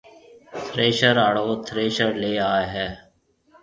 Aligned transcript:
ٿريشر 0.71 1.15
آݪو 1.27 1.47
ٿريشر 1.67 2.11
ليَ 2.21 2.31
آئي 2.51 2.65
هيَ۔ 2.73 2.87